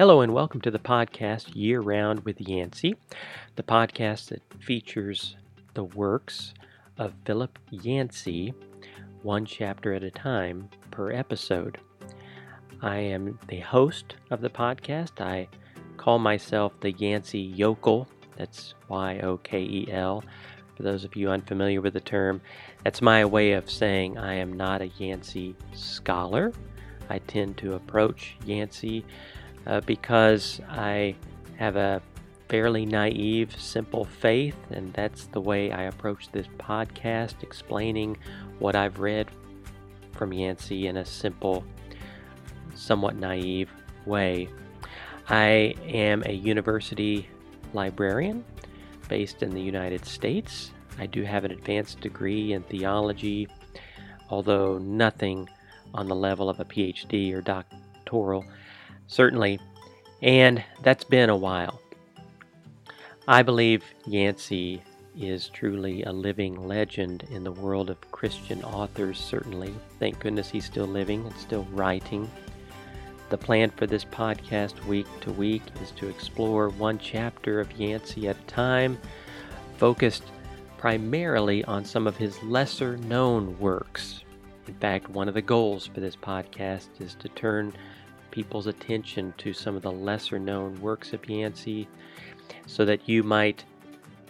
[0.00, 2.96] Hello, and welcome to the podcast Year Round with Yancey,
[3.56, 5.36] the podcast that features
[5.74, 6.54] the works
[6.96, 8.54] of Philip Yancey,
[9.22, 11.76] one chapter at a time per episode.
[12.80, 15.20] I am the host of the podcast.
[15.20, 15.48] I
[15.98, 18.08] call myself the Yancey Yokel.
[18.38, 20.24] That's Y O K E L.
[20.78, 22.40] For those of you unfamiliar with the term,
[22.84, 26.54] that's my way of saying I am not a Yancey scholar.
[27.10, 29.04] I tend to approach Yancey
[29.66, 31.14] uh, because I
[31.56, 32.02] have a
[32.48, 38.16] fairly naive, simple faith, and that's the way I approach this podcast, explaining
[38.58, 39.30] what I've read
[40.12, 41.64] from Yancey in a simple,
[42.74, 43.70] somewhat naive
[44.04, 44.48] way.
[45.28, 47.28] I am a university
[47.72, 48.44] librarian
[49.08, 50.72] based in the United States.
[50.98, 53.46] I do have an advanced degree in theology,
[54.28, 55.48] although nothing
[55.94, 58.44] on the level of a PhD or doctoral,
[59.10, 59.58] certainly,
[60.22, 61.80] and that's been a while.
[63.26, 64.82] I believe Yancey
[65.18, 69.74] is truly a living legend in the world of Christian authors, certainly.
[69.98, 72.30] Thank goodness he's still living and still writing.
[73.28, 78.28] The plan for this podcast week to week is to explore one chapter of Yancey
[78.28, 78.98] at a time,
[79.76, 80.24] focused
[80.78, 84.22] primarily on some of his lesser known works.
[84.68, 87.72] In fact, one of the goals for this podcast is to turn
[88.30, 91.88] people's attention to some of the lesser known works of Yancey
[92.66, 93.64] so that you might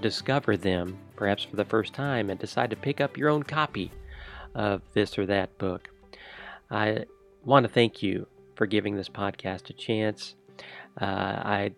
[0.00, 3.90] discover them, perhaps for the first time, and decide to pick up your own copy
[4.54, 5.88] of this or that book.
[6.70, 7.04] I
[7.44, 10.34] want to thank you for giving this podcast a chance.
[11.00, 11.74] Uh, I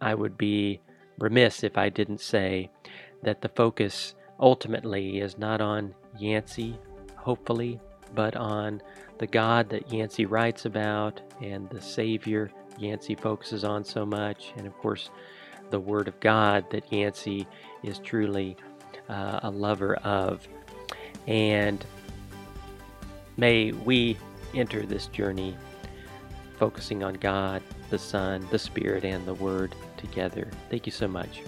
[0.00, 0.80] I would be
[1.18, 2.70] remiss if I didn't say
[3.22, 6.78] that the focus ultimately is not on Yancey,
[7.16, 7.80] hopefully,
[8.14, 8.80] but on
[9.18, 14.66] the God that Yancey writes about and the Savior Yancey focuses on so much, and
[14.66, 15.10] of course,
[15.70, 17.46] the Word of God that Yancey
[17.82, 18.56] is truly
[19.08, 20.46] uh, a lover of.
[21.26, 21.84] And
[23.36, 24.16] may we
[24.54, 25.56] enter this journey
[26.58, 30.50] focusing on God, the Son, the Spirit, and the Word together.
[30.70, 31.42] Thank you so much.